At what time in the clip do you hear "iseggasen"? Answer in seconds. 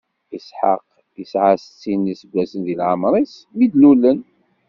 2.13-2.61